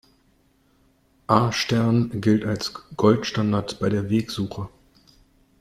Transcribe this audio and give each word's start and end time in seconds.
A-Stern 1.27 2.21
gilt 2.21 2.43
als 2.43 2.73
Goldstandard 2.97 3.79
bei 3.79 3.89
der 3.89 4.09
Wegsuche. 4.09 4.67